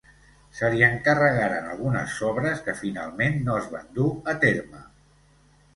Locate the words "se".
0.59-0.69